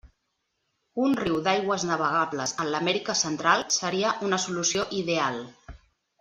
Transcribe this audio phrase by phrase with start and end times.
[1.07, 5.39] Un riu d'aigües navegables en l'Amèrica central, seria una solució ideal.